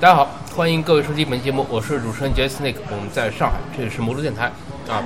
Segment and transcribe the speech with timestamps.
[0.00, 4.50] 大家好，欢迎各位收听本期节目，我是主持人杰斯 Snake，我们在上海，这里是魔都电台
[4.88, 5.04] 啊。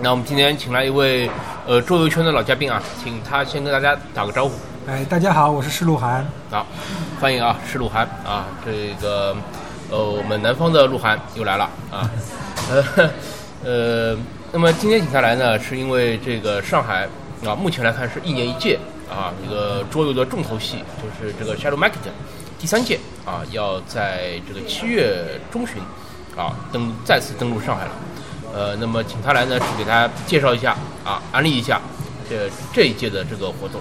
[0.00, 1.30] 那我们今天请来一位
[1.66, 4.54] 呃桌游圈的老嘉宾啊，请他先跟大家打个招呼。
[4.86, 6.26] 哎，大家好，我是施鹿晗。
[6.50, 6.66] 好，
[7.20, 9.36] 欢迎啊，施鹿晗啊，这个
[9.90, 12.10] 呃我们南方的鹿晗又来了啊。
[12.72, 13.10] 呃
[13.62, 14.16] 呃，
[14.52, 17.06] 那么今天请他来呢，是因为这个上海
[17.44, 22.08] 啊，目前来看是一年一届啊，一个桌游的重头戏，就是这个 Shadow Market
[22.58, 25.76] 第三届啊，要在这个七月中旬
[26.36, 27.92] 啊登再次登陆上海了。
[28.54, 31.80] 呃，那么请他来呢，是给大家介绍一下啊，安利一下
[32.30, 33.80] 这这一届的这个活动。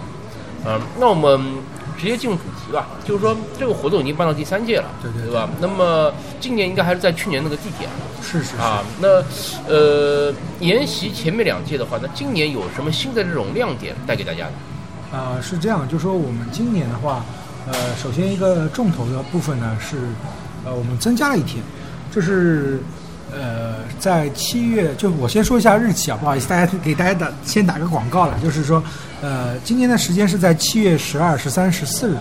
[0.66, 1.58] 嗯、那我们
[1.98, 5.50] 直接进入主题吧，就是说这个活动已经办到第三届了，对对对吧？
[5.60, 7.90] 那么今年应该还是在去年那个地点
[8.22, 8.58] 是是是。
[8.58, 8.82] 啊。
[9.00, 9.22] 那
[9.68, 14.54] 呃，沿袭前面两届的话，那今年有什么新的这种亮点带给大家呢？
[15.12, 17.24] 啊、是这样，就说我们今年的话，
[17.66, 19.98] 呃，首先一个重头的部分呢是，
[20.66, 21.64] 呃，我们增加了一天，
[22.12, 22.80] 就是
[23.32, 28.84] 呃，在七月，就我先说一下日期啊，不好意思，大家给大家打先打个广告了，就是说，
[29.22, 32.18] 呃，今年的时间是在七月十二、十三、十四日。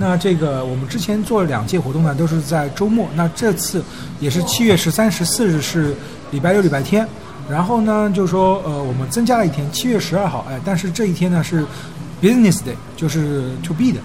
[0.00, 3.08] 那这个我们之前做了两届活动呢，都是在周末。
[3.16, 3.82] 那这次
[4.20, 5.94] 也是七月十三、十四日是
[6.30, 7.06] 礼拜六、礼拜天。
[7.50, 11.64] 然后呢，就是说呃，我们增加了一天，七月十二号，哎，但是这一天呢是
[12.22, 13.98] business day，就是 to B 的，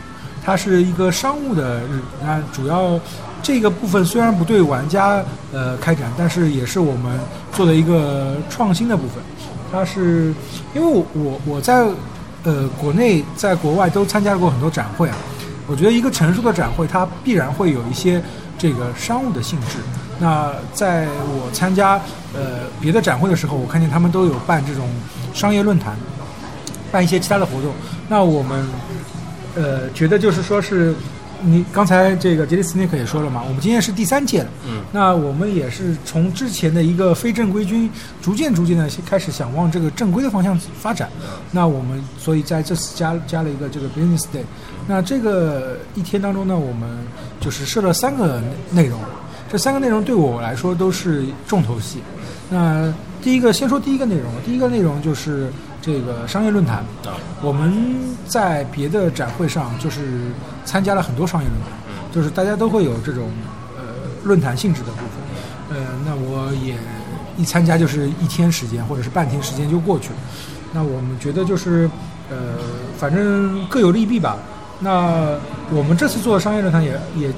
[0.44, 2.02] 它是一个商务的日。
[2.22, 3.00] 那主要
[3.42, 7.20] 这个部分虽然不对玩家呃开展，但是也是我们
[7.54, 9.24] 做的一个创新的部分。
[9.72, 10.34] 它是
[10.76, 11.88] 因为我我我在
[12.44, 15.16] 呃国内在国外都参加过很多展会啊，
[15.66, 18.22] 我觉得一个成熟的展会它必然会有一些
[18.58, 19.80] 这个商务的性质。
[20.20, 22.00] 那在我参加
[22.36, 24.88] 呃别的展会的时候，我看见他们都有办这种
[25.34, 25.96] 商业论坛，
[26.92, 27.74] 办一些其他的活动。
[28.08, 28.66] 那我们
[29.56, 30.94] 呃觉得就是说是
[31.46, 34.50] 你刚才这个杰里斯尼克也说了嘛，我们今天是第三届了。
[34.66, 37.90] 嗯，那我们也是从之前的一个非正规军，
[38.22, 41.09] 逐渐逐渐的开始想往这个正规的方向发展。
[41.52, 44.44] 那我们所以在这次加加了一个这个 business day。
[44.88, 46.90] 那这个一天当中呢，我们
[47.41, 48.41] 就是设了三个
[48.72, 48.97] 内容，
[49.52, 52.00] 这三个内容对我来说都是重头戏。
[52.50, 55.52] 那第一个先说第一个内容，第一个内容就是
[55.84, 56.78] 这个商业论坛。
[57.06, 57.74] 啊，我们
[58.26, 60.32] 在别的展会上就是
[60.64, 61.70] 参加了很多商业论坛，
[62.10, 63.30] 就是大家都会有这种
[63.78, 63.84] 呃
[64.24, 65.78] 论坛性质的部分。
[65.78, 66.78] 呃，那我也
[67.38, 70.16] 一参加就是一天时间或者是半天时间就过去了。
[70.72, 71.90] 那我们觉得就是
[72.30, 72.38] 呃，
[72.98, 74.38] 反正各有利弊吧。
[74.80, 75.38] 那
[75.72, 77.30] 我们这次做的商业论坛也也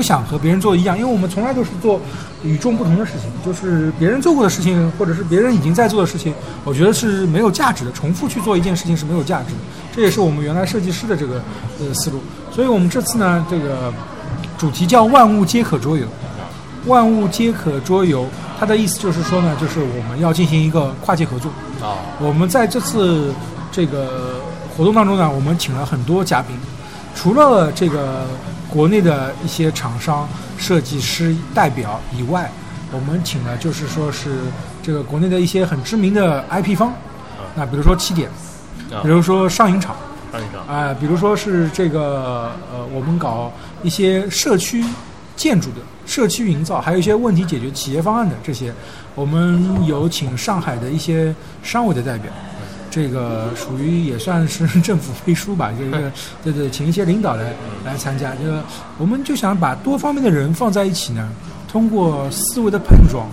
[0.00, 2.00] 不想和别人做的一样，因为我们从来都是做
[2.42, 6.32] 与众不同的事情，就是别人做过的事情，或者是别人已经在做的事情，
[6.64, 7.92] 我觉得是没有价值的。
[7.92, 9.60] 重复去做一件事情是没有价值的，
[9.94, 11.42] 这也是我们原来设计师的这个
[11.78, 12.18] 呃思路。
[12.50, 13.92] 所以我们这次呢，这个
[14.56, 16.06] 主题叫“万物皆可桌游”。
[16.88, 18.26] 万物皆可桌游，
[18.58, 21.50] 它的意思就是说呢，就是我们要进行一个跨界合作。
[21.82, 23.34] 啊，我们在这次
[23.70, 24.40] 这个
[24.74, 26.56] 活动当中呢，我们请了很多嘉宾，
[27.14, 28.24] 除了这个
[28.70, 32.50] 国内的一些厂商、设计师代表以外，
[32.92, 34.38] 我们请了就是说是
[34.82, 36.92] 这个国内的一些很知名的 IP 方，
[37.54, 38.30] 那比如说起点，
[38.92, 39.02] 啊。
[39.02, 39.96] 比如说上影厂，
[40.68, 44.84] 啊、比如说是这个呃，我们搞一些社区
[45.36, 45.76] 建筑的
[46.06, 48.72] 社区营造，还有一些问题解决企业方案的这些，
[49.14, 52.30] 我们有请上海的一些商委的代表，
[52.90, 56.12] 这个属于也算是政府背书吧， 这个
[56.42, 58.60] 对对，请一些领导来来参加，就是
[58.98, 61.28] 我们就想把多方面的人放在一起呢，
[61.68, 63.26] 通过思维的碰撞，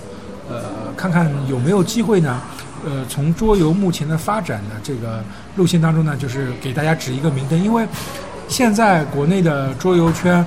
[0.50, 0.62] 呃，
[0.96, 2.40] 看看有没有机会呢。
[2.86, 5.22] 呃，从桌游目前的发展的这个
[5.56, 7.86] 路线当中呢，就是给大家指一个明灯，因为
[8.48, 10.46] 现在国内的桌游圈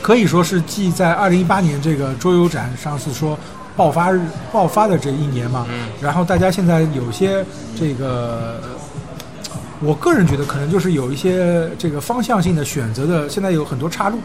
[0.00, 3.38] 可以说是继在二零一八年这个桌游展上次说
[3.76, 4.20] 爆发日
[4.52, 5.88] 爆发的这一年嘛，嗯。
[6.00, 7.44] 然后大家现在有些
[7.78, 8.60] 这个，
[9.80, 14.18] 我个人觉得可能就是有一些这个方向性的选择的，现在有很多岔路。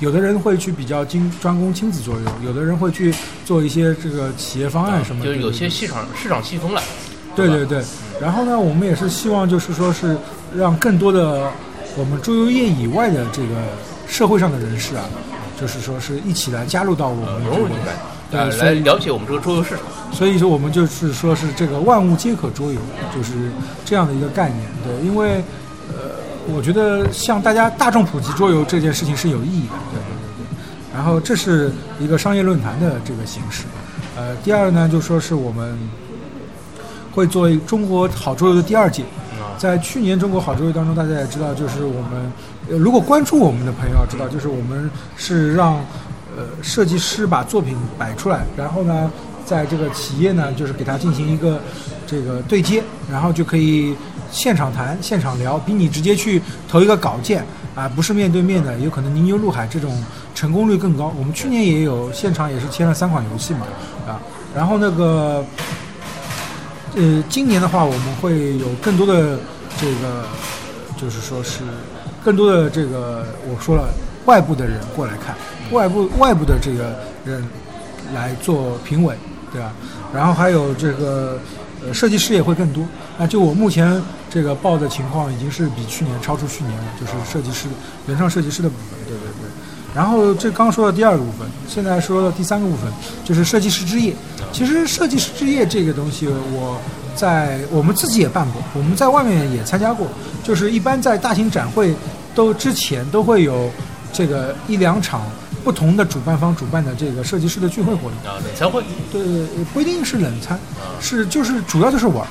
[0.00, 6.82] 有的人会去比较精专攻亲子作用，有的人会去做一些这个企业方案什么的，就是有些市场市场细分了，
[7.36, 7.84] 对对对，
[8.20, 10.16] 然后呢，我们也是希望就是说是
[10.56, 11.48] 让更多的
[11.96, 13.48] 我们桌游业以外的这个
[14.08, 15.04] 社会上的人士啊，
[15.60, 17.92] 就是说是一起来加入到我呃们这个
[18.32, 19.80] 呃，对来了解我们这个桌游市场。
[20.12, 22.80] 所以说我们就是说是这个万物皆可桌游，
[23.14, 23.32] 就是
[23.84, 24.60] 这样的一个概念。
[24.84, 25.42] 对，因为
[25.88, 26.16] 呃，
[26.54, 29.74] 我觉得向大家大众普及桌游这件事情是有意义的。
[29.90, 30.94] 对对对对。
[30.94, 33.64] 然后这是一个商业论坛的这个形式。
[34.16, 35.78] 呃，第二呢，就说是我们
[37.12, 39.02] 会做一中国好桌游的第二届。
[39.02, 42.32] 啊在去年中国好桌游当中，大家也知道，就是我们
[42.70, 45.80] 呃如果关注我们的朋友要知道，就是我们是让
[46.36, 49.10] 呃设计师把作品摆出来，然后呢，
[49.44, 51.60] 在这个企业呢，就是给他进行一个
[52.06, 53.94] 这个对接，然后就可以
[54.30, 57.44] 现场谈、现场聊，比你直接去投一个稿件
[57.74, 60.02] 啊，不是面对面的，有可能泥牛入海这种
[60.34, 61.12] 成功率更高。
[61.18, 63.66] 我们去年也有现场也是签了三款游戏嘛，
[64.06, 64.20] 啊，
[64.54, 65.44] 然后那个。
[66.94, 69.38] 呃，今年的话，我们会有更多的
[69.80, 70.26] 这个，
[70.98, 71.60] 就是说是
[72.22, 73.88] 更多的这个，我说了，
[74.26, 75.34] 外部的人过来看，
[75.72, 77.42] 外部外部的这个人
[78.14, 79.16] 来做评委，
[79.52, 79.72] 对吧？
[80.14, 81.38] 然后还有这个
[81.84, 82.84] 呃，设计师也会更多。
[83.18, 87.66] 那就我目前这个报的情况，已经是比去年超出去年了，就是设计师
[88.06, 89.50] 原创设计师的部分，对对对。
[89.94, 92.90] 然后这刚说的第二个部分，现在说的第三个部分
[93.24, 94.14] 就是设计师之夜。
[94.50, 96.80] 其实设计师之夜这个东西，我
[97.14, 100.06] 在我们自己也办过，我们在外面也参加过。
[100.42, 101.94] 就是一般在大型展会
[102.34, 103.70] 都之前都会有
[104.12, 105.22] 这个一两场
[105.62, 108.82] 不同的主办方主办的这个设计师的聚会活动啊，冷餐会。
[109.12, 109.22] 对，
[109.72, 110.58] 不一定是冷餐，
[111.00, 112.26] 是就是主要就是玩。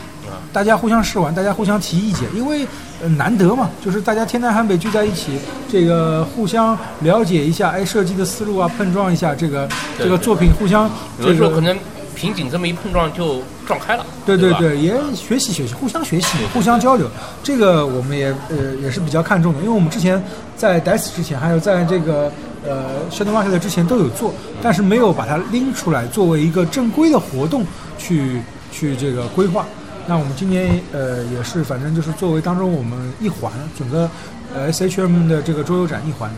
[0.54, 2.68] 大家互相试玩，大家互相提意见，因为
[3.16, 5.39] 难得嘛，就是大家天南海北聚在一起，
[5.72, 10.89] 这个互相了解一下，哎，设计的思路啊，碰撞一下这个这个作品，互相
[11.19, 11.77] 有的时候可能
[12.13, 13.42] 瓶颈这么一碰撞就
[13.72, 14.06] 撞开了。
[14.26, 17.08] 对对对，也学习学习，互相学习，互相交流，
[17.42, 20.22] 这个我们也呃也是比较看重的，因为我们之前
[20.58, 22.30] 在 DICE 之前，还有在这个
[22.68, 27.66] 呃 Shadow Market 之前都有做，但是没有把它拎出来作为一个正规的活动
[27.98, 28.42] 去
[28.74, 29.66] 去这个规划。
[30.06, 34.10] 那我们今年呃也是，反正就是作为当中我们一环，整个
[34.54, 36.30] 呃 SHM 的这个桌游展一环。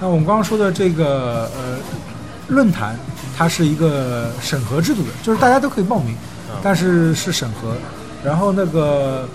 [0.00, 1.78] 那我们刚刚说的这个呃
[2.48, 2.98] 论坛，
[3.36, 6.14] 它是一个审核制度的，就是大家都可以报名，
[6.62, 7.72] 但是是审核。
[8.24, 9.28] 然后那个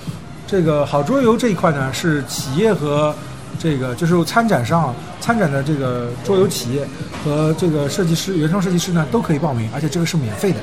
[0.47, 3.13] 这个好桌游这一块呢，是企业和
[3.59, 6.87] 这个就是参展商参展的这个桌游企业
[7.23, 10.59] 和这个设计师、原创设计师呢都可以报名，而且这个是免费的。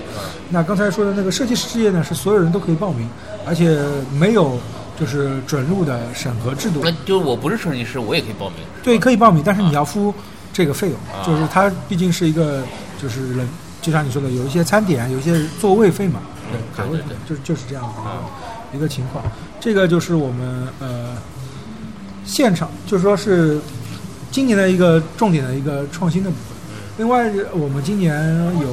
[0.50, 3.08] 那刚才说的那个设计师之夜呢，是所有人都可以报名，
[3.46, 3.78] 而且
[4.18, 4.58] 没有
[4.98, 6.80] 就是准入的审核制度。
[6.82, 8.58] 那就我不是设计师，我也可以报名。
[8.82, 10.12] 对，可以报名，但是你要付
[10.52, 12.62] 这个费用，就是它毕竟是一个
[13.00, 13.48] 就是人，
[13.82, 16.20] 就像你说的，有一些餐点，有一些座位费嘛。
[16.50, 19.24] 对对对，就就是这样的一个情况。
[19.60, 21.16] 这个就是我们呃。
[22.28, 23.60] 现场就是说是
[24.32, 26.56] 今年的一个重点的一个创新的部分。
[26.98, 28.68] 另外，我们今年有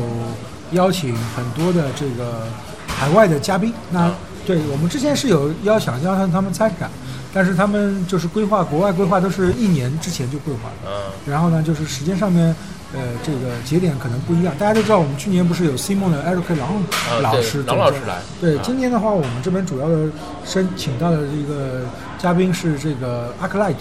[0.72, 2.48] 邀请很多的这个
[2.88, 3.72] 海外的嘉宾。
[3.92, 4.12] 那
[4.44, 6.90] 对我们之前是有邀请邀请他们参展，
[7.32, 11.32] 但是他们就是规划国外规划都是一年之前就规划的。
[11.32, 12.56] 然后呢，就是时间上面。
[12.96, 14.54] 呃，这个节点可能不一样。
[14.58, 16.84] 大家都知道，我们去年不是有 Simon 的 Eric 郎
[17.22, 18.22] 老师，郎老师来。
[18.40, 20.08] 对，今年的话，我们这边主要的
[20.46, 21.82] 申请到的这个
[22.20, 23.76] 嘉宾是这个 Arclight，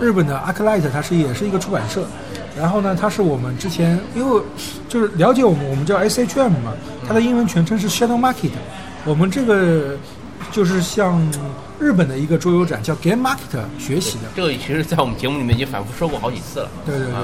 [0.00, 2.04] 日本的 Arclight，它是也是一个出版社。
[2.58, 4.42] 然后呢，它是我们之前因为
[4.88, 6.74] 就是了解我们，我们叫 SHM 嘛，
[7.06, 8.50] 它的英文全称是 Shadow Market。
[9.04, 9.96] 我们这个
[10.50, 11.18] 就是向
[11.78, 14.24] 日本的一个桌游展叫 Game Market 学习的。
[14.34, 16.68] 这个其实，在我们节目里面已经反复说过好几次了。
[16.84, 17.14] 对对对。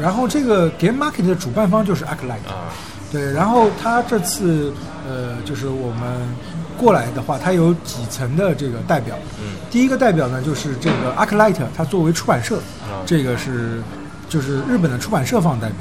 [0.00, 2.68] 然后这个 Game Market 的主办方就是 Arclight，啊，
[3.10, 3.32] 对。
[3.32, 4.72] 然后他这次
[5.08, 6.28] 呃，就是我们
[6.76, 9.16] 过来的话，他有几层的这个代表。
[9.40, 9.56] 嗯。
[9.70, 12.58] 第一个代表呢，就是这个 Arclight，他作为出版社，
[13.06, 13.82] 这个是
[14.28, 15.78] 就是日本的出版社方代表。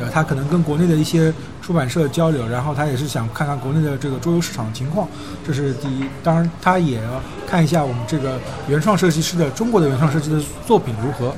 [0.00, 5.08] 呃，他可能跟国内的一些出版社交流，然后他也是想看看国内的这个桌游市场情况，
[5.46, 6.04] 这是第一。
[6.22, 11.34] 当然，他也要看一下我们这个原创设计师的中国的原创设计的作品如何。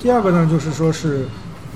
[0.00, 1.26] 第二个呢，就是说是。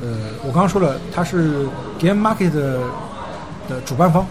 [0.03, 0.09] 呃，
[0.43, 1.67] 我刚刚说了，它是
[2.01, 4.27] Game Market 的主办方，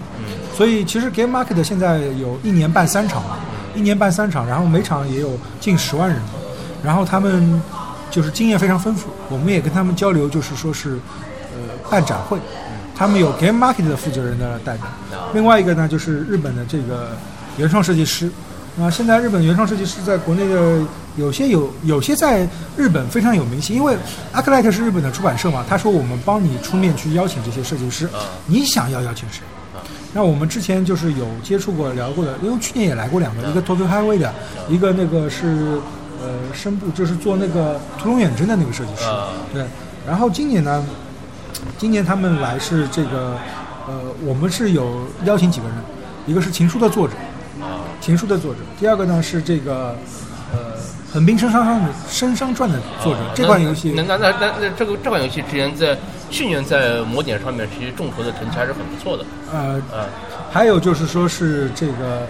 [0.53, 3.37] 所以其实 Game Market 现在有一年办三场嘛，
[3.73, 6.21] 一年办三场，然后每场也有近十万人，
[6.83, 7.61] 然后他们
[8.09, 10.99] 就是经验非常丰富，我们也跟他们交流，就是说是
[11.53, 12.37] 呃办展会，
[12.93, 14.85] 他们有 Game Market 的负责人的代表，
[15.33, 17.11] 另外一个呢就是日本的这个
[17.57, 18.29] 原创设计师。
[18.79, 20.79] 啊，现在日本原创设计师在国内的
[21.17, 23.95] 有些有有些在日本非常有名气，因为
[24.33, 28.09] Arclight 是日本的出版社嘛，他说我们帮你出面去邀请这些设计师，
[28.45, 29.41] 你想要邀请谁？
[30.13, 34.33] 那我们之前就是有接触过聊过的，因为去年也来过两个，一个 Tokyo Highway 的，
[34.69, 35.79] 一个那个是
[36.21, 39.03] 呃深部，就是做那个屠龙远征的那个设计师，
[39.53, 39.65] 对。
[40.05, 40.85] 然后今年呢，
[41.77, 43.37] 今年他们来是这个
[43.87, 45.77] 呃，我们是有邀请几个人，
[46.25, 47.13] 一个是情书的作者。
[48.01, 49.95] 情书的作者，第二个呢是这个，
[51.13, 53.19] 呃，《横滨生商上的生商传》的作者。
[53.35, 55.97] 这款游戏，那那那那那这个这款游戏之前在
[56.29, 59.25] 去年在魔点上面，其实众筹的成绩还是很不错的。
[59.51, 60.05] 呃呃，
[60.51, 62.27] 还有就是说是这个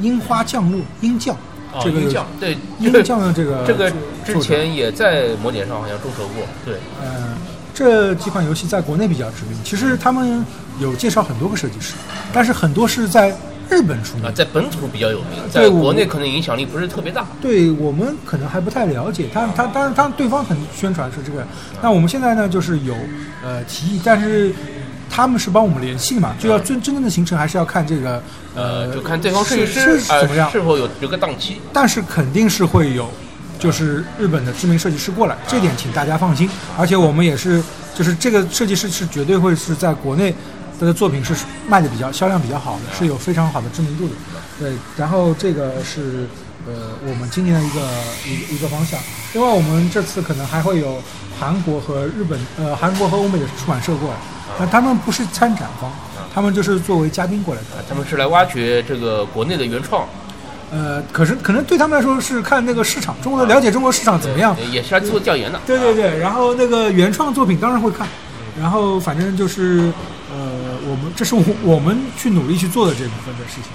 [0.00, 1.34] 樱花降落，樱降，
[1.72, 3.90] 哦，这个鹰将对鹰将的这个这个
[4.24, 7.34] 之前也在魔点上好像众筹过，对，呃，
[7.72, 9.58] 这几款游戏在国内比较知名。
[9.64, 10.44] 其实他们
[10.80, 11.94] 有介绍很多个设计师，
[12.32, 13.34] 但是很多是在
[13.70, 14.32] 日本出名啊，。
[14.34, 17.26] 在本土比较有名，在国内可能影响力不是特别大。
[17.40, 21.46] 对我们可能还不太了解，他他当然他对方很宣传是这个，
[21.82, 22.94] 那我们现在呢就是有
[23.44, 24.52] 呃提议，但是
[25.10, 28.22] 他们是帮我们联系嘛，就要真真正的行程还是要看这个
[28.54, 31.60] 呃，呃就看对方设计师呃是怎么样，是否有有个档期。
[31.72, 33.08] 但是肯定是会有，
[33.58, 36.48] 就是日本的知名设计师过来，这点请大家放心。
[36.78, 37.62] 而且我们也是，
[37.94, 40.34] 就是这个设计师是绝对会是在国内
[40.82, 41.32] 他的作品是
[41.68, 44.14] 卖的比较销量比较好的，是有非常好的知名度的。
[44.58, 46.26] 对，然后这个是
[46.66, 47.80] 呃我们今年的一个
[48.26, 48.98] 一个一个方向。
[49.32, 51.00] 另外，我们这次可能还会有
[51.38, 54.16] 韩国和日本呃韩国和欧美的出版社过来，
[54.58, 55.88] 那他们不是参展方，
[56.34, 60.04] 他们就是作为嘉宾过来他们是来挖掘这个国内的原创，
[60.72, 64.56] 呃，可是可能对他们来说是看那个市场，中国的了解中国市场怎么样。
[64.72, 65.58] 也是来做调研的。
[65.58, 68.04] 啊，对对对，然后那个原创作品当然会看，
[68.60, 70.21] 然后反正就是呃，
[70.88, 73.70] 我们这是我我们去努力去做的这部分的事情。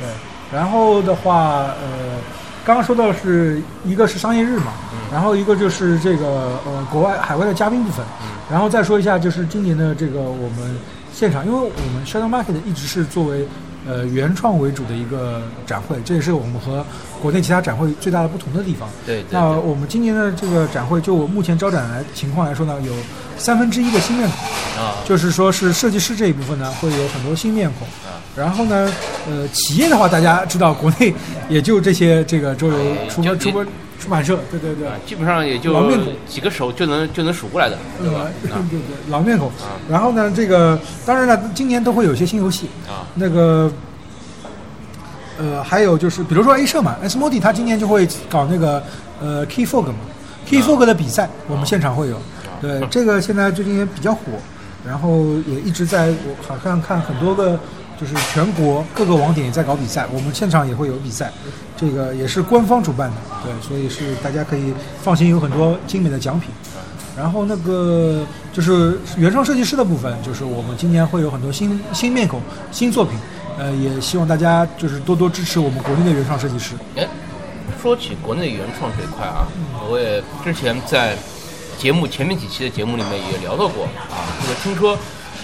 [0.00, 0.08] 对，
[0.52, 2.18] 然后的话，呃，
[2.64, 4.72] 刚刚说到是一个是商业日嘛，
[5.12, 8.04] 然后一个就是这个呃国外海外的嘉宾部分，
[8.50, 10.76] 然后再说一下就是今年的这个我们
[11.12, 13.46] 现场，因为我们 Shadow Market 一直是作为
[13.88, 16.84] 呃原创为主的一个展会，这也是我们和
[17.20, 18.88] 国内其他展会最大的不同的地方。
[19.06, 22.92] 对对那，我们今年的这个展会，就我目前招展来情况来说呢，有
[23.36, 28.20] 三分之一的新面孔，啊，就是说是设计师这一部分呢，会有很多新面孔啊。
[28.36, 28.92] 然后呢，
[29.28, 31.12] 呃，企业的话，大家知道，国内
[31.48, 33.66] 也就这些这个周游出哎就版出版
[34.00, 36.12] 出版社，对对对，啊，基本上也就老面孔。
[36.26, 39.48] 几个手就能就能数过来的，对对啊对对，老面孔。
[39.48, 39.76] 啊。
[39.88, 43.06] 然后呢，这个当然了，今年都会有一些新游戏，啊。
[43.14, 43.70] 那个。
[45.42, 48.82] 呃，还有就是，比如说 A 社嘛，S Modi 他今年就会搞那个
[49.22, 49.94] 呃 Key Fog 嘛
[50.46, 52.20] ，Key Fog 的比赛，我们现场会有。
[52.60, 54.20] 对，这个现在最近也比较火，
[54.86, 57.58] 然后也一直在我好像看很多个，
[58.00, 61.30] 就是全国各个网点也在搞比赛，我们现场也会有比赛，
[61.76, 66.50] 这个也是官方主办的，对，所以是大家可以放心，有很多精美的奖品。
[67.16, 72.40] 然后那个就是原创设计师的部分，就是我们今年会有很多新新面孔、
[72.72, 73.18] 新作品，
[73.58, 76.74] 呃，也希望大家就是多多支持我们国内的原创设计师。
[76.96, 77.06] 哎，
[77.82, 79.46] 说起国内原创这一块啊，
[79.90, 81.14] 我也之前在
[81.76, 84.24] 节目前面几期的节目里面也聊到过啊。
[84.40, 84.96] 这个听说，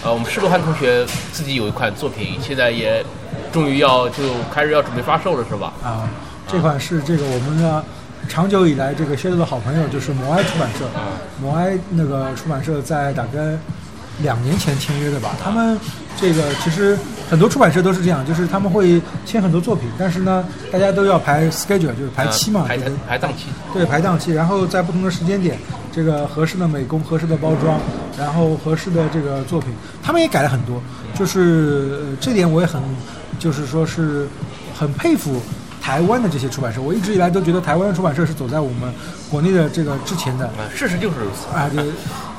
[0.07, 3.05] 呃，我们施洛汉同学自己有一款作品，现在也
[3.51, 4.23] 终于要就
[4.55, 5.73] 开始要准备发售了，是吧？
[5.83, 6.09] 啊，
[6.47, 7.85] 这款是这个我们的
[8.29, 10.85] 长久以来这个 Shadow 的好朋友，就是摩埃出版社。
[10.95, 13.59] 啊摩埃那个出版社在大概
[14.23, 15.35] 两年前签约的吧。
[15.43, 15.77] 他们
[16.21, 16.97] 这个其实
[17.29, 23.47] 很多出版社都是这样，就是他们会签很多作品，但是呢，大家都要排 schedule，就是排期嘛，啊排排档期。
[23.75, 25.59] 对排档期，然后在不同的时间点，
[25.97, 27.81] 这个合适的美工、合适的包装，
[28.19, 29.73] 然后合适的这个作品，
[30.03, 30.79] 他们也改了很多。
[31.15, 32.83] 就是、呃这点我也很，
[33.39, 34.29] 就是说是
[34.79, 35.41] 很佩服
[35.81, 36.83] 台湾的这些出版社。
[36.83, 38.93] 我一直以来都觉得台湾的出版社是走在我们
[39.31, 40.45] 国内的这个之前的。
[40.61, 41.47] 啊，事实就是如此。
[41.57, 41.83] 啊，对，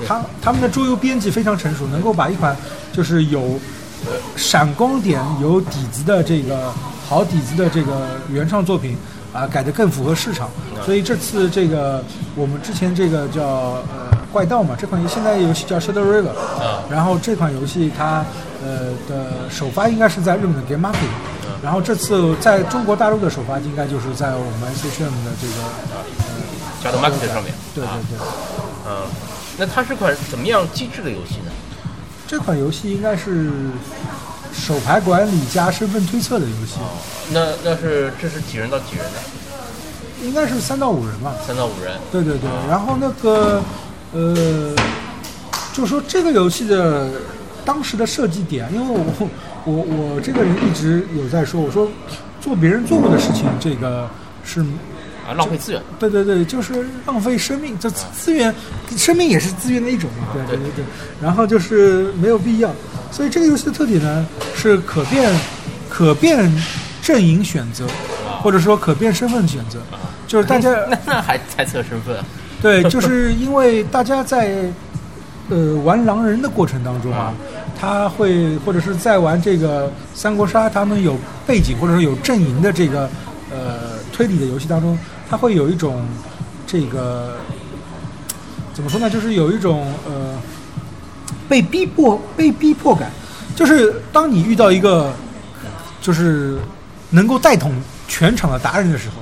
[0.06, 2.56] 他他们的桌游编辑非常成熟，能够把一款
[2.94, 3.60] 就是有
[4.06, 6.72] 呃闪光点、有底子的这个
[7.10, 8.96] 好底子的这个原创作品
[9.34, 10.50] 啊，改得更符合市场。
[10.86, 12.04] 所以这次这个
[12.36, 16.30] 我们之前这个叫呃怪盗嘛，这款现在游戏叫 Shadow River，
[16.60, 18.26] 啊然后这款游戏它
[18.64, 21.10] 呃的首发应该是在日本的 Game Market，
[21.64, 25.54] 然后这次在中国大陆的首发应该就是在我们 SHM 的这个
[26.84, 27.54] 加到 market 上面。
[27.54, 28.28] 啊对对对。
[28.90, 29.04] 嗯，
[29.58, 31.52] 那它是款怎么样机制的游戏呢？
[32.28, 33.52] 这款游戏应该是
[34.58, 36.80] 手牌管理加身份推测的游戏，
[37.32, 39.20] 那那是这是几人到几人的？
[40.26, 41.34] 应该是三到五人吧。
[41.46, 41.94] 三到五人。
[42.12, 43.62] 对对对，然后那个
[44.14, 44.74] 呃，
[45.74, 47.10] 就是说这个游戏的
[47.64, 49.30] 当时的设计点，因为我
[49.64, 51.88] 我我这个人一直有在说，我说
[52.42, 54.10] 做别人做过的事情，这个
[54.44, 54.62] 是
[55.28, 55.82] 啊，浪费资源。
[56.00, 58.54] 对对对，就是浪费生命，这资源，
[58.98, 60.28] 生命也是资源的一种嘛。
[60.34, 60.86] 对对对对。
[61.22, 62.70] 然后就是没有必要，
[63.12, 65.34] 所以这个游戏的特点呢是可变，
[65.90, 66.52] 可变
[67.02, 67.86] 阵营选择，
[68.42, 69.80] 或者说可变身份选择，
[70.28, 72.26] 就是大家 那那还猜测身份啊？
[72.62, 74.72] 对，就是因为大家在
[75.50, 77.34] 呃玩狼人的过程当中啊，
[77.80, 83.10] 他会或者是在玩这个三国杀，他们有背景或者说有阵营的这个
[83.52, 84.98] 呃推理的游戏当中，
[85.30, 86.06] 他会有一种
[86.66, 87.38] 这个
[88.74, 89.10] 怎么说呢？
[89.10, 90.36] 就是有一种呃
[91.48, 93.12] 被逼迫被逼迫感，
[93.56, 95.14] 就是当你遇到一个
[96.02, 96.58] 就是
[97.10, 97.74] 能够带统
[98.08, 99.16] 全场的达人的时候。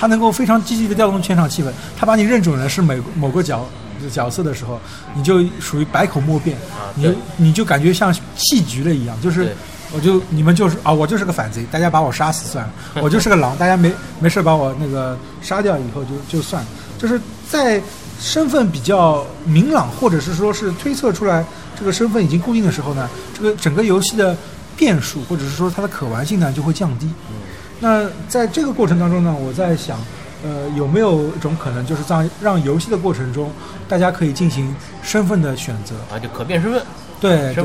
[0.00, 1.66] 他能够非常积极的调动全场气氛。
[1.98, 3.66] 他把你认准了是某某个角
[4.12, 4.78] 角色的时候，
[5.12, 6.56] 你就属于百口莫辩，
[6.94, 9.56] 你你就感觉像弃局了一样，就是
[9.92, 12.70] 我就你们就是啊，我就是个反贼，大家把我杀死算了；
[13.02, 16.68] 我就是个狼，大家没没事把我那个杀掉以后就就算了。
[16.96, 17.20] 就是
[17.50, 17.82] 在
[18.20, 21.44] 身份比较明朗，或者是说是推测出来
[21.78, 24.36] 这个身份已经固定的时候呢，这个整个游戏的
[24.76, 27.08] 变数或者是说它的可玩性呢就会降低。
[27.80, 29.96] 那在这个过程当中呢，我在想，
[30.44, 33.52] 呃，有没有一种可能，就是在让游戏的过程中，
[33.88, 35.94] 大家可以进行身份的选择。
[36.12, 36.82] 啊，就可变身份，
[37.20, 37.64] 对对，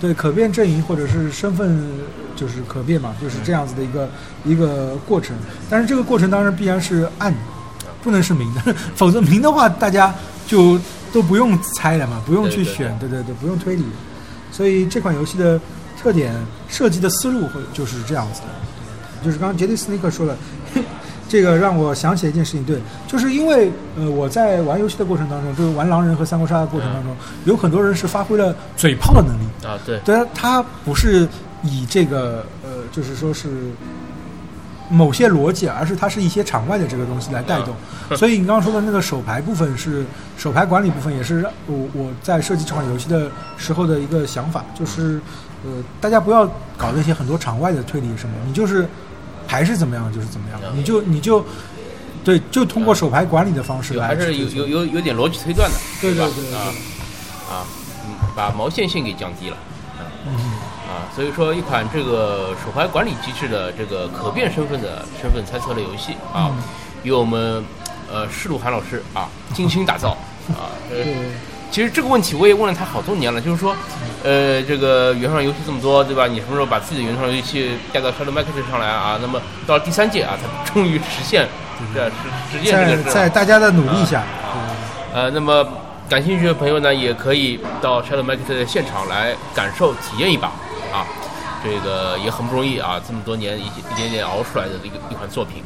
[0.00, 1.90] 对，可变阵营或者是身份
[2.36, 4.08] 就是可变嘛，就是这样子的一个
[4.44, 5.34] 一个过程。
[5.68, 7.34] 但是这个过程当然必然是暗，
[8.04, 10.14] 不能是明的， 否则明的话，大家
[10.46, 10.78] 就
[11.12, 13.84] 都不用猜了嘛，不用去选，对对对，不用推理。
[14.52, 15.60] 所以这款游戏的
[16.00, 16.34] 特点
[16.68, 18.48] 设计的思路会就是这样子的。
[19.24, 20.36] 就是刚刚杰迪斯尼克说了，
[21.28, 27.14] 这个让我想起一件事情，对，就是因为呃我在玩游戏的过程当中，就是玩狼人和三国杀的过程当中，
[27.44, 31.28] 有很多人是发挥了嘴炮的能力啊，对，对，他不是
[31.62, 33.48] 以这个呃，就是说是
[34.90, 37.74] 某些逻辑，而是它是一些场外的这个东西来带动。
[38.16, 40.04] 所以你刚刚说的那个手牌部分是
[40.36, 45.20] 手牌管理部分，也是我我在设计这款游戏的时候的一个想法，就是
[45.64, 45.70] 呃
[46.00, 46.44] 大家不要
[46.76, 48.86] 搞那些很多场外的推理什么，你就是。
[49.48, 51.44] 牌是怎么样，就是怎么样，你就你就，
[52.22, 56.70] 对，就通过手牌管理的方式来，还是有有有有点逻辑推断的，对对对啊
[57.50, 57.66] 啊，
[58.06, 59.56] 嗯，把毛线性给降低了，
[60.24, 60.32] 嗯
[61.00, 66.50] 啊，所以说一款这个手环管理机制的这个可变身份的身份猜测类游戏啊，
[67.02, 67.64] 由我们
[68.12, 70.10] 呃施鲁涵老师啊 精心打造
[70.50, 70.68] 啊。
[71.70, 73.76] 其实这个问题我也问了他好多年了，就是说，
[74.24, 76.26] 呃，这个原创游戏这么多，对吧？
[76.26, 79.16] 你什么时候把自己的原创游戏带到 Shadow Market 上来啊？
[79.22, 81.46] 那么到了第三届啊，他终于实现，
[81.94, 82.06] 对，
[82.50, 84.24] 实实现这个在在大家的努力下，
[85.14, 85.64] 呃，那么
[86.08, 90.52] 感兴趣的朋友呢，也可以到 Shadow Market 的现场来感受体验一把啊，
[91.62, 95.62] 这个也很不容易啊，这么多年一一点点熬出来的一个一款作品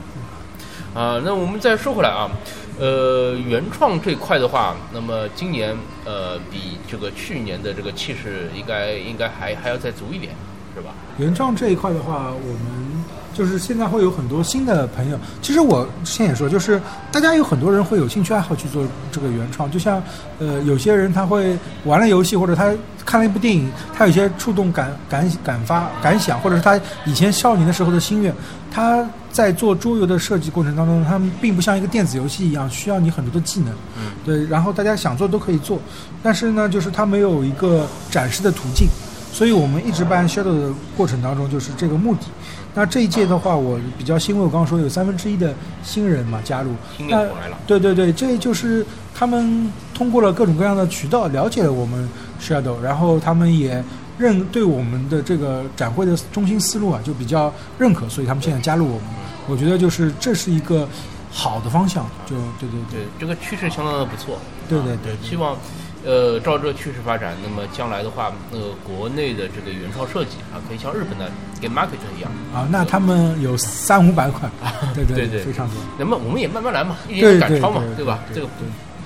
[0.95, 1.21] 啊。
[1.25, 2.31] 那我们再说回来啊。
[2.77, 10.35] 呃，原创这块的话，那么今年呃比这个去年的这个气势应该应该还还要再足一点，
[10.75, 10.91] 是吧？
[11.17, 12.94] 原创这一块的话，我们
[13.35, 15.19] 就是现在会有很多新的朋友。
[15.43, 16.81] 其实我之前也说，就是
[17.13, 20.03] 大家有很多人会有兴趣爱好去做这个原创，就像
[20.39, 22.73] 呃有些人他会玩了游戏或者他
[23.05, 28.33] 看了一部电影，他有些触动感感感发感想，或者是他以前少年的时候的心愿，
[28.71, 29.07] 他。
[29.35, 35.77] 在做桌游的设计过程当中，他们并不像一个电子游戏一样需要你很多的技能，嗯，对，然后大家想做都可以做，
[36.23, 38.87] 但是呢，就是他没有一个展示的途径，
[39.33, 42.27] 所以我们一直办 Shadow 的过程当中就是这个目的。
[42.75, 46.73] 那这一届的话，我比较欣慰，我刚刚说有三分之一的新人嘛加入，
[47.09, 47.27] 那
[47.67, 48.85] 对对对，这就是
[49.15, 52.09] 他们通过了各种各样的渠道了解了我们
[52.41, 53.83] Shadow，然后他们也。
[54.17, 59.03] 认对我们的这个展会的中心思路啊，就比较认可，所以他们现在加入我们。
[59.49, 60.89] 我觉得就是这是一个
[61.33, 64.39] 好的方向，就对对对，这个趋势相当的不错。
[64.69, 65.59] 对对对，希望
[66.05, 75.77] 呃照这个趋势发展，那么将来的话，那个国内的这个原创设计啊，可以像日本的 Game Market 一样啊，那他们有三五百款啊， 对对 对，非常多。
[75.99, 78.21] 那么我们也慢慢来嘛，一赶超嘛，对吧？
[78.35, 78.49] 这个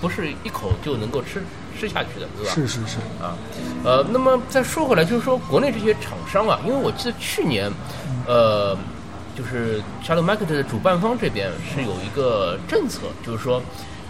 [0.01, 1.43] 不是一口就能够吃。
[1.81, 2.53] 吃下去的，对吧？
[2.53, 3.39] 是是是啊，
[3.85, 7.71] 呃，那么再说回来，就是说国内这些厂商啊，因为我记得去年，
[8.27, 8.77] 呃，
[9.37, 13.63] 就是 Shadow Market 的主办方这边是有一个政策，就是说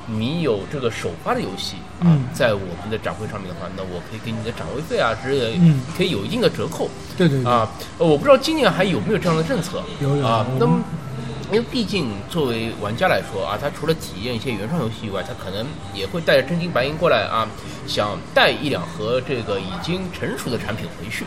[0.08, 6.88] 你有这个首发的游戏啊，在我们的展会上面的话，那我可以给你的展位费啊之类的，可以有一定的折扣。
[7.16, 9.82] 对对啊，我不知道今年还有没有这样的政策。
[10.00, 10.80] 有有啊，那么。
[11.50, 17.48] 因为毕竟作为玩家来说啊，他除了体验一些原创游戏以外，他可能也会带着真金白银过来啊，
[17.86, 21.24] 想带一两盒这个已经成熟的产品回去，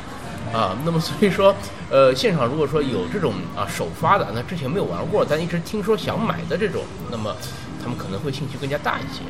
[0.54, 1.56] 啊，那么所以说，
[1.90, 7.36] 呃，现场如果说有这种啊首发的，那之前没有玩过，但一直听说想买的这种，那么
[7.82, 9.22] 他们可能会兴趣更加大一些，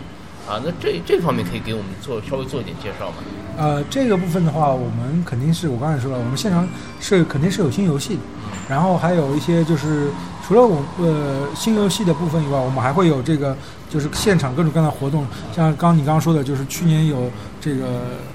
[0.51, 3.17] 啊，那这这方面可以给我们做稍微做一点介绍吗？
[3.57, 6.67] 呃，这个部分的话，我们肯定是我刚才说了，我们现场
[6.99, 8.21] 是肯定是有新游戏的，
[8.69, 10.09] 然后还有一些就是。
[10.43, 13.55] 除了我呃新游戏的部分以外，我们还会有这个
[13.89, 17.85] 就是现场各种各样的活动，像刚你刚刚说的，就是去年有这个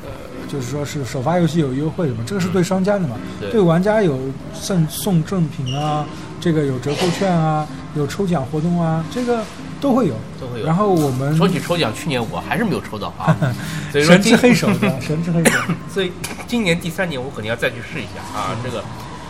[0.02, 0.09] 呃，
[0.48, 3.16] 就是说是首发游戏有优惠的嘛，这个是对商家的嘛，
[3.50, 4.18] 对玩家有
[4.62, 6.07] 赠送赠品啊，
[6.40, 9.44] 这个有折扣券啊，有抽奖活动啊，这个
[9.87, 10.66] 都会有，都会有。
[10.66, 13.37] 然后我们说起抽奖，去年我还是没有抽到啊，
[13.94, 14.68] 神之黑手，
[15.01, 15.59] 神之黑手。
[15.88, 16.11] 所以
[16.49, 18.83] 今年第三年我肯定要再去试一下啊，这个。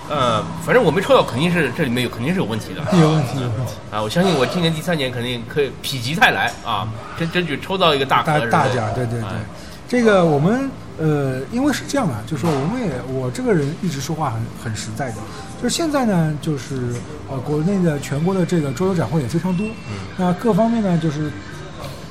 [0.08, 3.74] 呃，反正我没抽到，肯定是这里面有肯定是有问题的 有问题，有问题。
[3.90, 4.00] 啊！
[4.00, 6.88] 我相信我今年第三年肯定可以否极泰来啊！
[7.18, 9.34] 争争取抽到一个大大大奖，对对对哎。
[9.88, 15.16] 这个我们呃，因为是这样的，就是说我们也我这个人一直说话很很实在的，
[15.62, 16.94] 就是现在呢，就是
[17.30, 21.30] 呃，国内的全国的这个桌游展会也非常多，嗯那各方面呢，就是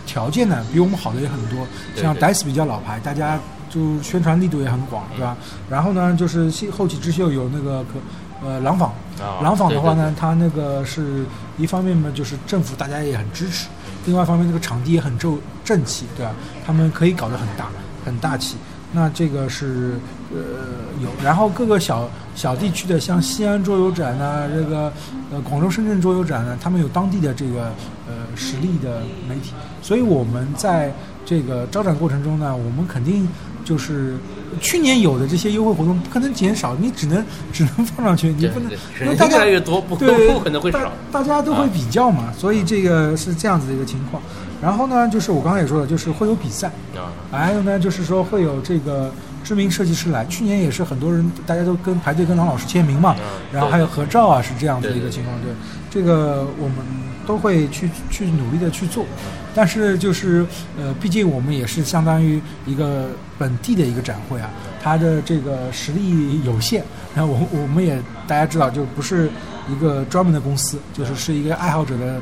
[0.06, 5.36] 条件呢比我们好的也很多，像 DICE 比较老牌，大家就宣传力度也很广，对吧？
[5.70, 11.26] 然后呢，就是后后起之秀有那个可呃廊坊，啊廊坊的话呢，它那个是
[11.58, 13.68] 一方面嘛，就是政府大家也很支持；
[14.06, 16.32] 另外一方面，这个场地也很正正气，对吧？
[16.66, 17.68] 他们可以搞得很大，
[18.06, 18.58] 很大气。
[18.94, 19.96] 那这个是
[20.32, 20.38] 呃
[21.02, 24.92] 有，然后各个小小地区的，像西安桌游展呐、这个
[25.32, 27.72] 呃广州、深圳桌游展呢，他们有当地的这个
[28.08, 30.94] 呃实力的媒体，所以我们在
[31.26, 33.28] 这个招展过程中呢，我们肯定
[33.64, 34.16] 就是
[34.60, 40.92] 去年有的这些优惠活动不可能减少，你只能 只能放上去，你不能因为大家越来越多，不对，不可能会大少。
[41.12, 44.22] 大家都会比较嘛，所以这个是这样子的一个情况。
[44.62, 49.12] 然后呢，就是我刚才也说了，就是会有比赛，啊，还有呢，就是说会有这个
[49.44, 50.26] 知名设计师来。
[50.26, 55.36] 去年也是很多人，大家都跟排队跟郎老师签名嘛，嗯然后还有合照啊，是这样的一个情况。
[55.42, 55.52] 对，
[55.92, 56.78] 这个我们
[57.28, 59.06] 都会去去努力的去做，
[59.56, 60.46] 但是就是
[60.78, 63.08] 呃，毕竟我们也是相当于一个
[63.40, 64.50] 本地的一个展会啊，
[64.84, 66.84] 它的这个实力有限。
[67.16, 69.30] 然后我我们也大家知道，就不是
[69.70, 72.22] 一个专门的公司，就是是一个爱好者的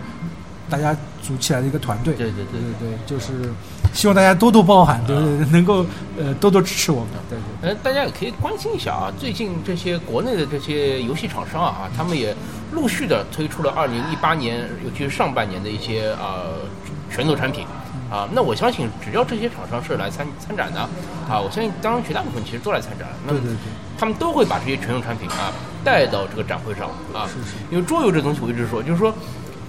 [0.70, 2.14] 大家组起来的一个团队。
[2.14, 3.52] 对对对对对，就是
[3.92, 5.84] 希望大家多多包涵，对对对，能够
[6.16, 7.72] 呃多多支持我们，对对。
[7.72, 12.36] 呃，大家也可以关心一下啊，最近这些国内的这些游戏厂商啊，他们也
[12.72, 16.62] 陆续的推出了二零一八年，尤其是上半年的一些呃
[17.14, 17.66] 拳头产品
[18.12, 18.28] 啊。
[18.34, 20.80] 那我相信，只要这些厂商是来参参展的
[21.30, 23.16] 啊，我相信当然绝大部分其实都来参展了。
[23.26, 23.58] 那对对对，
[23.98, 27.28] 他们都会把这些拳头产品啊带到这个展会上啊。
[27.28, 29.14] 是是因为桌游这东西，我一直说，就是说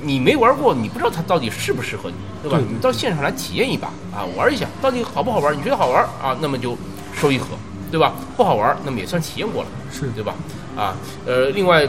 [0.01, 2.59] 你没玩过，你不知道它到底适不适合你，对吧？
[2.59, 5.57] 对对你到现场来体验一把啊，玩一下，到底好不好玩？
[5.57, 6.77] 你觉得好玩啊，那么就
[7.15, 7.49] 收一盒，
[7.91, 8.15] 对吧？
[8.37, 10.35] 不好玩，那么也算体验过了，是对吧？
[10.77, 11.87] 啊，呃，另外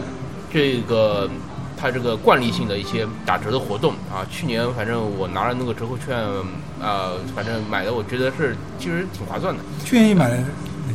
[0.51, 1.29] 这个。
[1.77, 6.17] 它这个惯例性的一些打折的活动啊，去年反正我拿了那个折扣券，
[6.81, 9.61] 啊，反正买的我觉得是其实挺划算的。
[9.83, 10.43] 去年你买了哪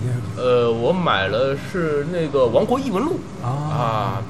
[0.03, 0.43] 些？
[0.43, 4.23] 呃，我买了是那个《王国异闻录》啊，啊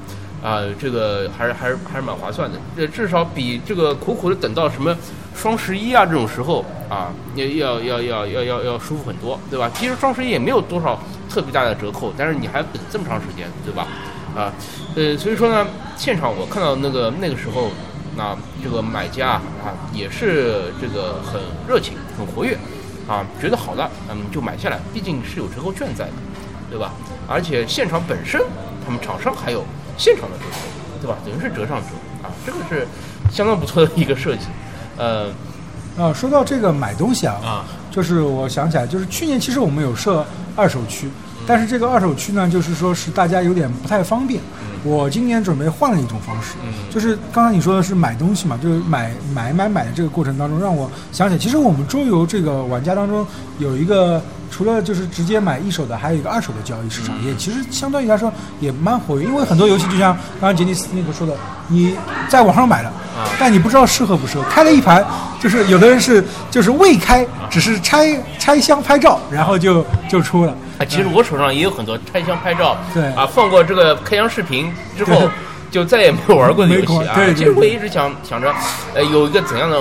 [0.43, 4.95] 啊，这个还是还是还是蛮划算的，这至少比这个苦苦的等到什么
[5.35, 9.71] 双十一啊这种时候啊，要要要要要要要舒服很多，对吧？
[9.73, 13.87] 其实双十一也没有多少特别大的折扣，但是你还要等这么长时间，对吧？
[14.35, 14.53] 啊，
[14.95, 15.67] 呃，所以说呢，
[15.97, 17.69] 现场我看到那个那个时候，
[18.15, 22.57] 那这个买家啊也是这个很热情、很活跃
[23.07, 26.11] 啊，觉得好的，嗯，就买下来，毕竟是有折扣券在的，
[26.69, 26.93] 对吧？
[27.27, 28.41] 而且现场本身，
[28.85, 29.63] 他们厂商还有
[29.97, 30.57] 现场的折扣，
[31.01, 31.17] 对吧？
[31.25, 31.87] 等于是折上折
[32.23, 32.87] 啊，这个是
[33.31, 34.45] 相当不错的一个设计，
[34.97, 35.27] 呃
[35.97, 41.09] 啊，说到这个买东西啊，啊，就是我想起来，就是去年其实我们有设二手区，
[41.47, 44.39] 但是这个二手区呢，就是说是大家有点不太方便。
[44.83, 53.23] 我今年准备换了一种方式，嗯就是刚才你说的是买东西嘛，就是买买买买的这个过程当中，让我想起来，其实我们桌游这个玩家当中
[53.59, 61.35] 有一个，除了就是直接买一手的，还有一个二手的交易市场，嗯也其实相对于来说也蛮活跃，因为很多游戏就像刚刚杰尼斯那个说的，
[61.67, 61.95] 你
[62.27, 65.05] 在网上买了，啊但你不知道适合不适合，开了一盘，
[65.39, 70.55] 就是有的人是就是未开，只是拆拆箱拍照，然后就就出了。
[70.81, 75.29] 啊，其实我手上也有很多拆箱拍照，对啊，放过这个开箱视频之后，
[75.69, 77.15] 就再也没有玩过的游没戏啊。
[77.35, 78.51] 其实我一直想想着，
[78.95, 79.79] 呃，有一个怎样的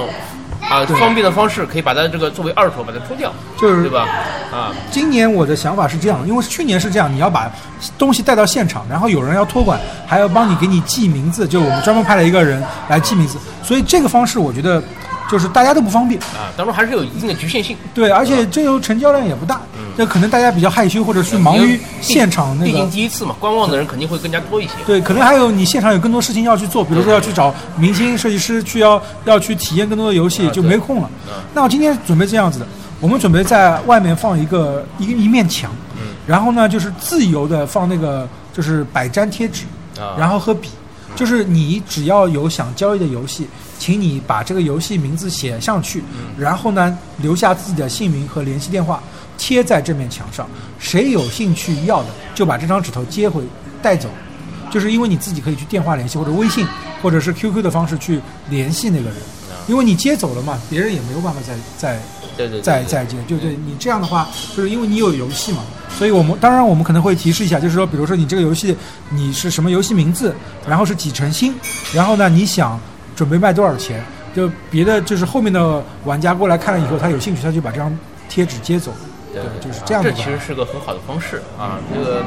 [0.68, 4.06] 啊方便的方式，可以把它这个作为二手把它出掉，就是对吧？
[4.52, 7.50] 啊，今年我的想法是这样，因为去年是这样，你要把
[7.96, 14.82] 东西带到现场，然后有人要托管，还要帮你给你记名字，就我们专门派了一个人来记名字，所以这个方式我觉得
[15.30, 16.20] 就是大家都不方便。
[16.22, 17.76] 啊，当中还是有一定的局限性。
[17.94, 19.60] 对，而且这个成交量也不大，
[19.96, 22.90] 这可能大家比较害羞，或者是忙于现场那毕竟。
[22.90, 24.72] 第一次嘛，观望的人肯定会更加多一些。
[24.86, 31.34] 对，可能还有你现场有更多事情要去做，比如说要去找明星设计师，去要要去体验更多的游戏，啊就没空了嗯。
[31.54, 32.66] 那我今天准备这样子的，
[33.00, 39.64] 我们准备在外面放一个一一面墙，嗯然后呢就是自由的放那个就是百粘贴纸，
[39.98, 40.70] 啊，然后和笔，
[41.16, 43.46] 就是你只要有想交易的游戏，
[43.78, 46.02] 请你把这个游戏名字写上去，
[46.38, 49.02] 然后呢留下自己的姓名和联系电话，
[49.36, 50.48] 贴在这面墙上。
[50.78, 53.42] 谁有兴趣要的，就把这张纸头接回
[53.82, 54.08] 带走。
[54.70, 56.64] 就是因为你自己可以去电话联系或者微信
[57.02, 59.16] 或者是 QQ 的方式去联系那个人，
[59.66, 62.00] 因为你接走了嘛，别人也没有办法再再
[62.48, 63.50] 对再再接，就对？
[63.50, 68.76] 你这样的话，就是因为你有游戏嘛，所以我们当然我们可能会提示一下，就是说，比如说你这个游戏
[69.10, 70.34] 你是什么游戏名字，
[70.66, 71.54] 然后是几成新，
[71.92, 72.78] 然后呢你想
[73.14, 74.02] 准备卖多少钱，
[74.34, 77.96] 就别的就是后面的玩家过来看了以后，他有兴趣，他就把这张
[78.28, 78.92] 贴纸接走。
[79.32, 82.24] 对，就是这样的吧这其实是个很好的方式啊，这个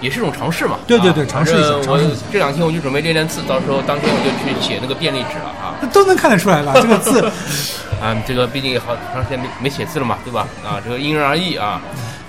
[0.00, 0.78] 也是一种尝试嘛。
[0.86, 5.74] 对对对啊尝试一下尝试一下我这两天我就准备练练字，到时候当 天我就去写那个便利纸了啊。
[5.92, 6.72] 都能看得出来了？
[6.80, 7.20] 这个字，
[8.00, 10.46] 啊，这个 毕竟也好长时间没没写字了嘛，对吧？
[10.64, 11.80] 啊，这个因人而异啊，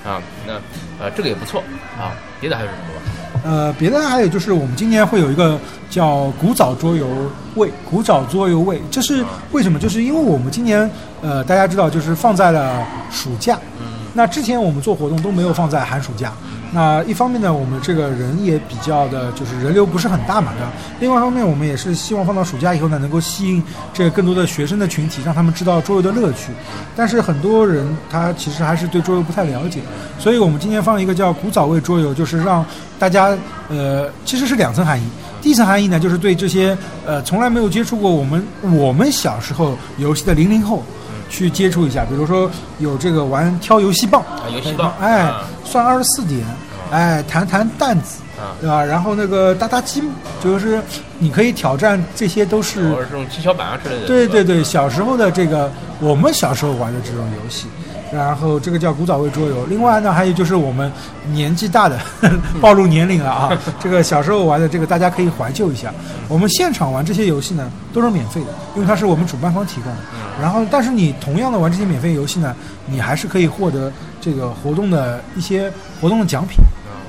[0.05, 0.53] 啊，那
[0.99, 1.63] 呃这个也不错
[1.97, 2.11] 啊。
[2.39, 3.41] 别的还有什么吧？
[3.43, 7.07] 呃，别的还有就是我们今年会有一个叫古早桌游
[7.55, 9.79] 位，古早桌游位，这是为什么？
[9.79, 10.89] 就是因为我们今年
[11.21, 16.33] 呃大家知道就是放在了暑假，嗯那之前我们做活动都没有放在寒暑假。
[16.71, 20.71] 那一方面呢，我们这个人也比较的，就是人流不是很大嘛，对吧？
[20.99, 26.51] 另外一方面，我们也是希望放到暑假以后呢，能够吸引这个更多的学生的群体，让他们知道桌游的乐趣。
[26.95, 29.79] 但是很多人他其实还是对桌游不太了解，
[30.19, 32.65] 所以我们今天放一个叫古早味桌游，就是让
[32.99, 33.37] 大家
[33.69, 35.03] 呃，其实是两层含义。
[35.41, 40.83] 第一层含义呢，就是对这些呃从来没有接触过我们我们小时候游戏的零零后。
[41.29, 46.45] 去接触一下，比如说有这个玩挑游戏棒，啊，游戏棒，哎啊，算二十四点，
[46.91, 48.83] 哎，弹弹弹子，啊，对吧？
[48.83, 50.09] 然后那个搭搭积木，
[50.43, 50.81] 就是
[51.19, 54.07] 你可以挑战，这些都是或者这种七巧板啊之类的。
[54.07, 57.67] 对对对，小时候的这个我们小时候玩的这种游戏。
[58.11, 60.91] 然后这个叫古早味桌游，另外呢还有就是我们
[61.31, 61.99] 年纪大的
[62.61, 65.93] 暴露年龄了啊，这个小时候玩的这个大家可以怀旧一下。
[66.27, 69.97] 我们现场玩这些游戏呢都是免费的，因为它是我们主办方提供的。
[70.41, 73.91] 然后但是你同样的玩这些免费游戏呢，你还是可以获得
[74.21, 76.57] 这个活动的一些活动的奖品。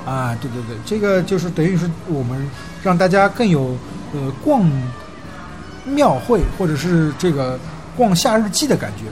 [0.06, 2.48] 啊，对对对，这个就是等于是我们
[2.82, 3.76] 让大家更有
[4.14, 4.64] 呃逛
[5.84, 7.58] 庙会或者是这个
[7.98, 9.04] 逛夏日祭的感觉。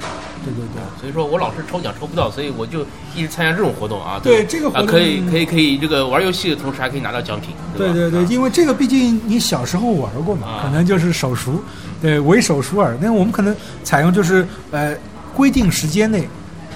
[0.44, 0.80] 对对对。
[1.00, 4.20] 所以说我老是抽奖抽不到，所以我就一直参加这种活动啊。
[4.22, 7.50] 对这个活动啊可以可以可以，这个玩游戏的同时还可以拿到奖品。
[7.50, 11.60] 吧对对对，啊因为这个毕竟你小时候玩过嘛，啊可能就是手熟，
[12.00, 12.96] 对，为手熟耳。
[13.00, 14.96] 那我们可能采用就是呃
[15.34, 16.26] 规定时间内，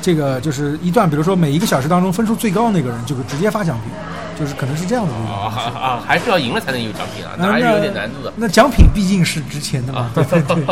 [0.03, 3.93] 这个就是一段，比如说每一个小时当中分数最高的那个人就直接发奖品，
[4.41, 5.53] 就是可能是这样的啊。
[5.55, 6.03] 啊啊！
[6.05, 8.33] 还是要赢了才能有奖品啊，还是有点难度的。
[8.35, 10.65] 那奖品毕竟是值钱的嘛 啊，对对对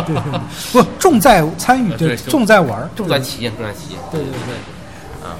[0.72, 4.00] 不重在参与，对，重在玩儿，重在体验，重在体验。
[4.11, 4.54] 对对对。
[5.22, 5.37] 啊，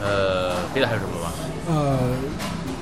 [0.00, 1.30] 呃，别的还有什么吗？
[1.68, 1.98] 呃，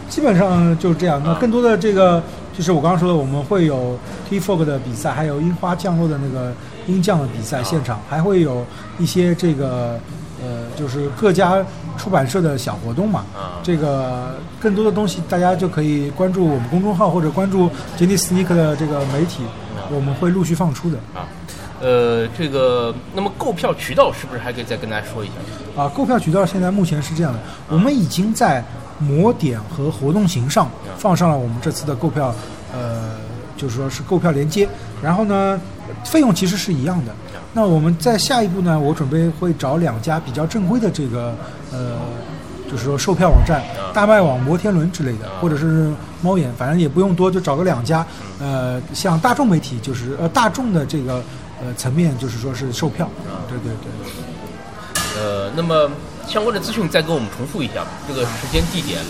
[0.09, 1.21] 基本上就是这样。
[1.25, 2.23] 那啊更多的这个，
[2.57, 6.53] 就是我刚刚说的，我们会有 T Fog 的比赛，还有樱花降落的那个
[6.87, 8.65] 樱降的比赛啊现场，还会有
[8.99, 9.99] 一些这个
[10.42, 11.64] 呃，就是各家
[11.96, 13.25] 出版社的小活动嘛。
[13.35, 19.42] 啊，这个更多的东西，大家就可以关注我们公众号或者关注 j d Sneak 的这个媒体，
[19.90, 20.99] 我们会陆续放出的。
[21.14, 21.29] 啊，
[21.81, 25.83] 呃，这个，那么购票渠道是不是还可以再跟大家说一下？
[25.83, 28.64] 啊，购票渠道现在目前是这样的，我们已经在
[28.99, 32.35] 模点和活动型上放上了我们这次的购票，
[32.72, 33.11] 呃，
[33.57, 34.68] 就是说是购票链接。
[35.03, 35.61] 然后呢，
[36.05, 37.14] 费用其实是一样的。
[37.57, 41.35] 那我们在下一步呢，我准备会找两家比较正规的这个
[41.73, 41.97] 呃，
[42.71, 43.62] 就是说售票网站，
[43.95, 45.90] 大麦网、摩天轮之类的，或者是
[46.21, 48.07] 猫眼，反正也不用多，就找个两家。
[48.38, 51.14] 呃，像大众媒体，就是呃大众的这个
[51.59, 53.09] 呃层面，就是说是售票。
[53.49, 55.19] 对对对。
[55.19, 55.90] 呃，那么
[56.29, 59.01] 相关的资讯再给我们重复一下吧，这个时间、地点。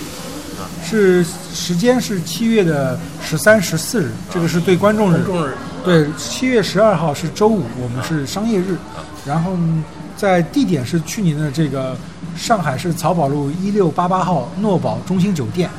[0.85, 5.17] 是时间是七月的十三、十四日，这个是对观众日。
[5.25, 5.57] 公众日。
[5.87, 8.77] 对，七月十二号是周五，我们是商业日。
[9.25, 9.85] 然后嗯
[10.17, 11.97] 在地点是去年的这个
[12.37, 15.71] 上海市漕宝路一六八八号诺宝中心酒店，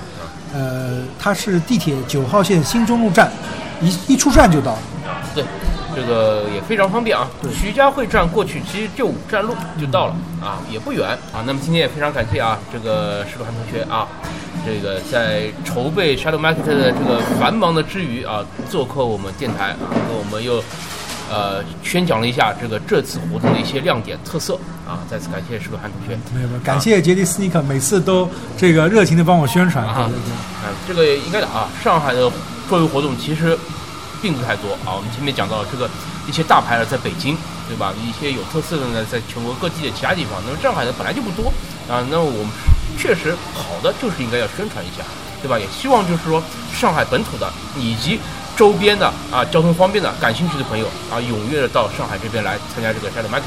[0.54, 3.30] 呃，它是地铁九号线新中路站，
[3.82, 4.72] 一一出站就到。
[4.72, 5.44] 啊，对，
[5.94, 7.28] 这个也非常方便啊。
[7.54, 11.44] 徐家汇站过去其实就五站路就到了啊，也不远啊。
[11.46, 14.08] 那么今天也非常感谢啊，这个石鲁涵同学啊，
[14.68, 20.62] 这个在筹备 Shadow Market 的这个繁忙的之余啊，做客我们电台啊，跟我们又
[21.32, 25.00] 呃宣讲了一下这个这次活动的一些亮点特色啊。
[25.10, 26.20] 再次感谢石鲁涵同学。
[26.36, 29.88] 没有没有，感谢杰迪斯尼克每次都这个热情的帮我宣传。
[29.88, 30.12] 啊。
[30.62, 32.30] 啊，这个应该的啊，上海的
[32.68, 33.58] 桌游活动其实
[34.22, 34.92] 并不太多啊。
[34.98, 35.90] 我们前面讲到这个
[36.28, 37.38] 一些大牌的在北京，
[37.70, 37.94] 对吧？
[38.04, 40.44] 一些有特色的呢，在全国各地的其他地方。
[40.46, 41.48] 那么上海的本来就不多
[41.88, 42.04] 啊。
[42.12, 42.52] 那么我们
[42.98, 45.04] 确实好的就是应该要宣传一下，
[45.42, 45.58] 对吧？
[45.58, 46.42] 也希望就是说
[46.74, 48.20] 上海本土的以及
[48.56, 53.44] 周边的啊交通方便的感兴趣的朋友啊，踊跃的到上海这边来参加这个 Shadow Market，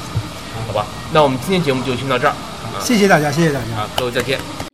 [0.67, 0.87] 好吧？
[1.13, 2.35] 那我们今天节目就先到这儿
[2.81, 3.83] 谢谢大家，谢谢大家。
[3.83, 4.70] 啊，各位再见。